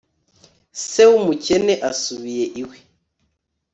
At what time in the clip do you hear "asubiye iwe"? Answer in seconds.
1.89-2.77